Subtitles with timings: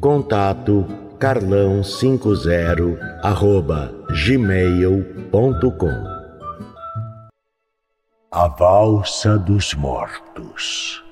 [0.00, 0.86] Contato
[1.18, 6.04] carlão50 arroba gmail.com
[8.30, 11.02] A Valsa dos Mortos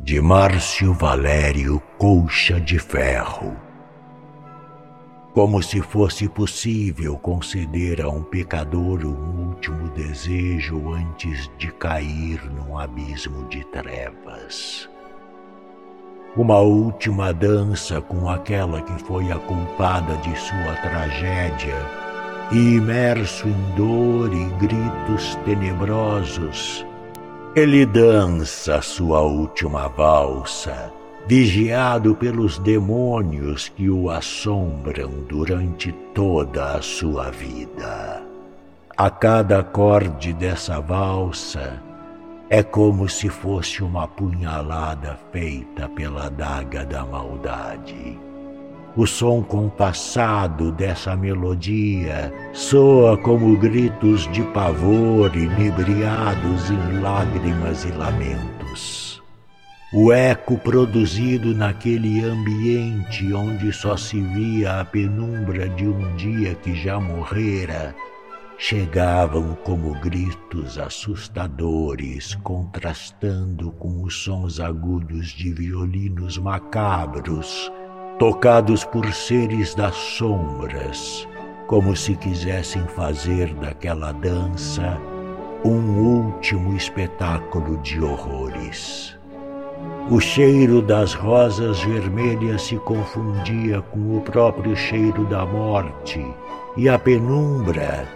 [0.00, 3.56] de Márcio Valério Colcha de Ferro.
[5.32, 12.76] Como se fosse possível conceder a um pecador um último desejo antes de cair num
[12.76, 14.88] abismo de trevas
[16.36, 21.76] uma última dança com aquela que foi a culpada de sua tragédia,
[22.52, 26.84] e imerso em dor e gritos tenebrosos,
[27.56, 30.92] ele dança sua última valsa,
[31.26, 38.22] vigiado pelos demônios que o assombram durante toda a sua vida.
[38.94, 41.82] A cada acorde dessa valsa,
[42.48, 48.18] é como se fosse uma punhalada feita pela daga da maldade.
[48.96, 59.22] O som compassado dessa melodia soa como gritos de pavor inebriados em lágrimas e lamentos.
[59.92, 66.74] O eco produzido naquele ambiente onde só se via a penumbra de um dia que
[66.74, 67.94] já morrera
[68.58, 77.70] chegavam como gritos assustadores, contrastando com os sons agudos de violinos macabros,
[78.18, 81.28] tocados por seres das sombras,
[81.66, 84.98] como se quisessem fazer daquela dança
[85.62, 89.18] um último espetáculo de horrores.
[90.10, 96.24] O cheiro das rosas vermelhas se confundia com o próprio cheiro da morte,
[96.76, 98.06] e a penumbra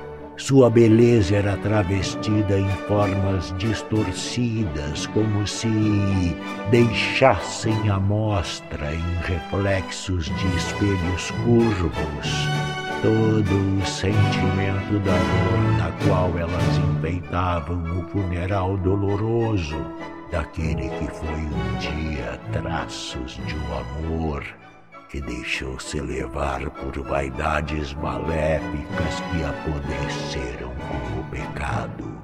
[0.40, 5.68] sua beleza era travestida em formas distorcidas, como se
[6.70, 12.48] deixassem à mostra em reflexos de espelhos curvos.
[13.02, 19.76] Todo o sentimento da dor na qual elas enfeitavam o funeral doloroso
[20.32, 24.42] daquele que foi um dia traços de um amor
[25.10, 32.20] que deixou-se levar por vaidades maléficas que apodreceram com o pecado.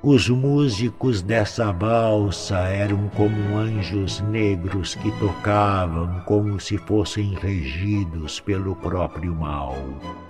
[0.00, 8.76] Os músicos dessa valsa eram como anjos negros que tocavam como se fossem regidos pelo
[8.76, 9.74] próprio mal.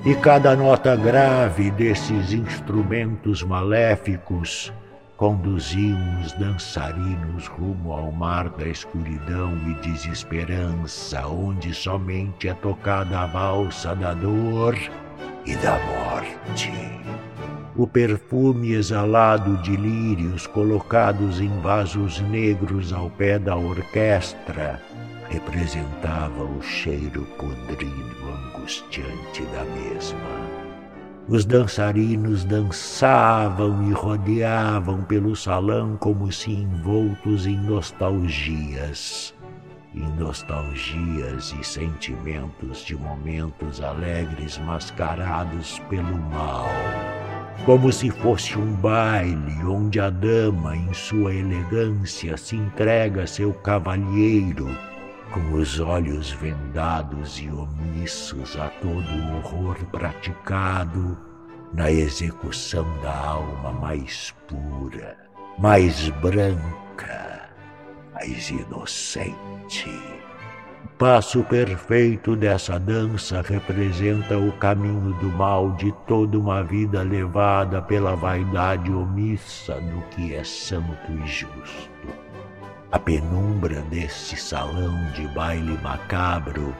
[0.07, 4.73] E cada nota grave desses instrumentos maléficos
[5.19, 13.27] conduziam os dançarinos rumo ao mar da escuridão e desesperança, onde somente é tocada a
[13.27, 14.79] valsa da dor
[15.45, 16.73] e da morte.
[17.77, 24.81] O perfume exalado de lírios colocados em vasos negros ao pé da orquestra
[25.29, 28.17] representava o cheiro podrido
[28.55, 30.58] angustiante da mesma.
[31.31, 39.35] Os dançarinos dançavam e rodeavam pelo salão como se envoltos em nostalgias,
[39.95, 46.65] em nostalgias e sentimentos de momentos alegres mascarados pelo mal,
[47.67, 53.53] como se fosse um baile onde a dama, em sua elegância, se entrega a seu
[53.53, 54.67] cavalheiro
[55.33, 61.19] com os olhos vendados e omissos a todo o horror praticado
[61.73, 65.17] na execução da alma mais pura,
[65.59, 67.51] mais branca,
[68.15, 69.91] mais inocente.
[70.85, 77.83] O passo perfeito dessa dança representa o caminho do mal de toda uma vida levada
[77.83, 82.09] pela vaidade omissa do que é santo e justo.
[82.91, 86.75] A penumbra deste salão de baile macabro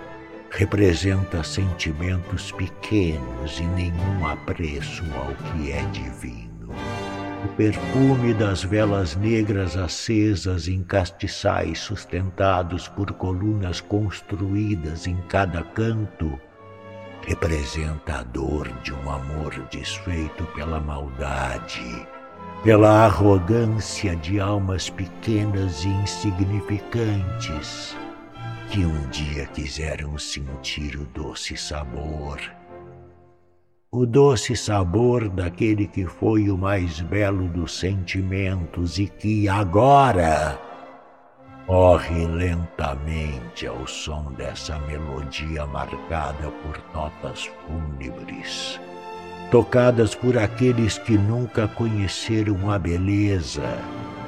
[0.51, 6.49] representa sentimentos pequenos e nenhum apreço ao que é divino.
[7.45, 16.41] O perfume das velas negras acesas em castiçais sustentados por colunas construídas em cada canto
[17.27, 22.09] representa a dor de um amor desfeito pela maldade,
[22.63, 27.97] pela arrogância de almas pequenas e insignificantes
[28.71, 32.39] que um dia quiseram sentir o doce sabor.
[33.91, 40.59] O doce sabor daquele que foi o mais belo dos sentimentos e que agora
[41.67, 48.79] corre lentamente ao som dessa melodia marcada por notas fúnebres,
[49.51, 53.79] tocadas por aqueles que nunca conheceram a beleza,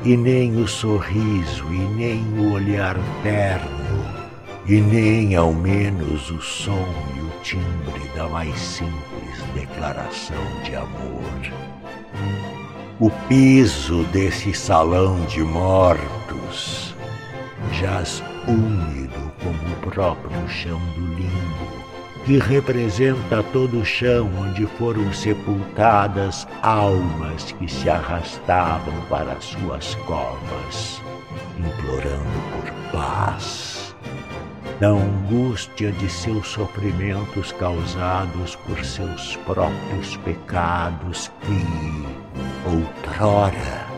[0.05, 4.20] e nem o sorriso, e nem o olhar terno
[4.70, 6.87] e nem ao menos o som
[7.17, 11.52] e o timbre da mais simples declaração de amor.
[13.00, 16.94] O piso desse salão de mortos
[17.72, 21.80] jaz úmido como o próprio chão do limbo,
[22.31, 31.03] que representa todo o chão onde foram sepultadas almas que se arrastavam para suas covas,
[31.59, 32.23] implorando
[32.53, 33.97] por paz.
[34.79, 42.06] Da angústia de seus sofrimentos causados por seus próprios pecados que,
[42.65, 43.89] outrora,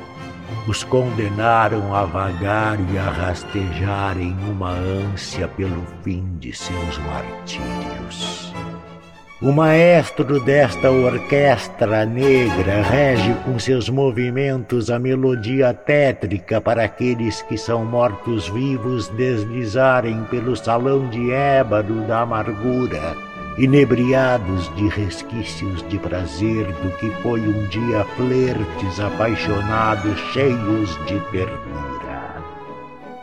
[0.66, 8.52] os condenaram a vagar e a rastejar em uma ânsia pelo fim de seus martírios.
[9.40, 17.58] O maestro desta orquestra negra rege com seus movimentos a melodia tétrica para aqueles que
[17.58, 23.16] são mortos-vivos deslizarem pelo salão de ébano da amargura,
[23.58, 32.42] inebriados de resquícios de prazer do que foi um dia flertes apaixonados cheios de ternura.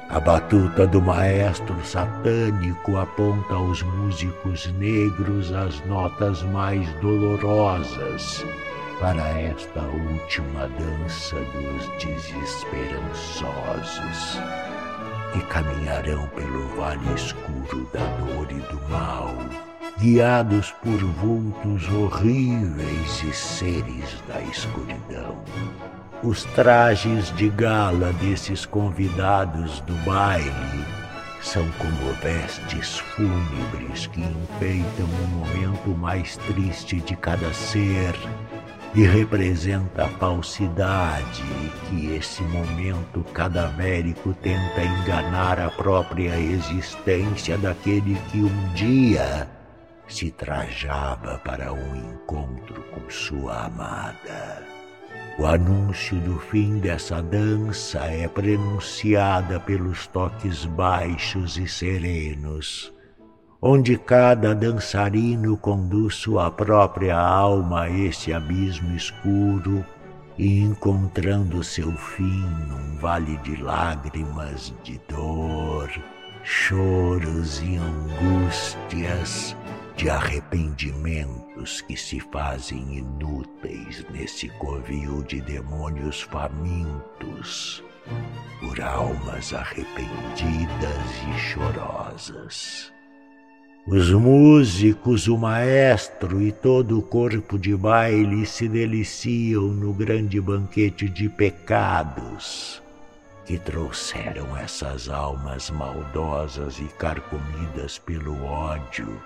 [0.10, 8.44] A batuta do maestro satânico aponta aos músicos negros as notas mais dolorosas
[9.00, 14.40] para esta última dança dos desesperançosos
[15.32, 19.32] que caminharão pelo vale escuro da dor e do mal,
[20.00, 25.44] guiados por vultos horríveis e seres da escuridão.
[26.24, 30.86] Os trajes de gala desses convidados do baile
[31.42, 38.16] são como vestes fúnebres que enfeitam o momento mais triste de cada ser
[38.96, 41.44] e representa a falsidade
[41.90, 49.59] que esse momento cadavérico tenta enganar a própria existência daquele que um dia
[50.10, 54.64] se trajava para um encontro com sua amada.
[55.38, 62.94] O anúncio do fim dessa dança é prenunciada pelos toques baixos e serenos,
[63.62, 69.86] onde cada dançarino conduz sua própria alma a esse abismo escuro
[70.38, 75.90] e encontrando seu fim num vale de lágrimas, de dor,
[76.44, 79.56] choros e angústias
[80.00, 87.84] de arrependimentos que se fazem inúteis nesse covil de demônios famintos
[88.62, 92.94] por almas arrependidas e chorosas.
[93.86, 101.10] Os músicos, o maestro e todo o corpo de baile se deliciam no grande banquete
[101.10, 102.82] de pecados
[103.46, 109.22] que trouxeram essas almas maldosas e carcomidas pelo ódio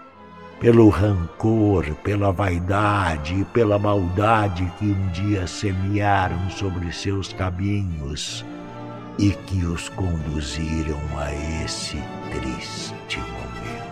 [0.64, 8.46] pelo rancor, pela vaidade e pela maldade que um dia semearam sobre seus caminhos
[9.20, 11.34] e que os conduziram a
[11.66, 12.02] esse
[12.32, 13.84] triste momento.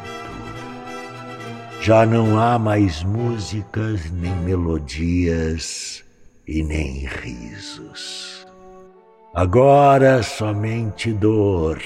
[1.81, 6.05] Já não há mais músicas, nem melodias
[6.47, 8.47] e nem risos.
[9.35, 11.81] Agora somente dor,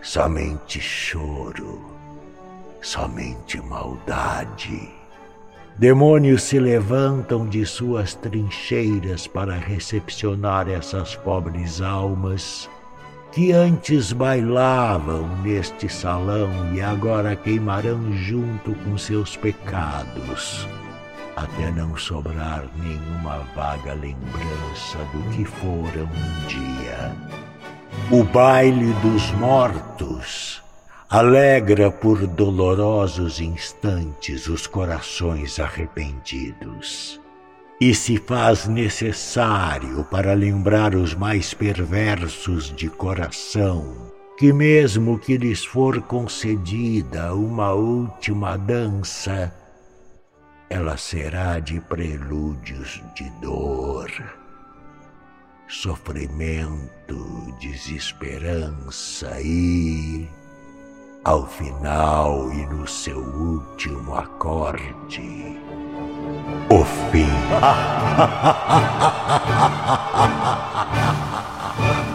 [0.00, 1.97] somente choro
[2.80, 4.88] somente maldade.
[5.78, 12.68] Demônios se levantam de suas trincheiras para recepcionar essas pobres almas
[13.30, 20.66] que antes bailavam neste salão e agora queimarão junto com seus pecados,
[21.36, 27.12] até não sobrar nenhuma vaga lembrança do que foram um dia.
[28.10, 30.60] O baile dos mortos
[31.10, 37.18] alegra por dolorosos instantes os corações arrependidos.
[37.80, 43.94] e se faz necessário para lembrar os mais perversos de coração
[44.36, 49.54] que, mesmo que lhes for concedida uma última dança,
[50.68, 54.10] ela será de prelúdios de dor,
[55.68, 60.28] sofrimento, desesperança e,
[61.28, 65.58] ao final e no seu último acorde,
[66.70, 67.28] o fim.